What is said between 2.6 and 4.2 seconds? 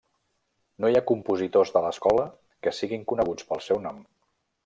que siguin coneguts pel seu nom.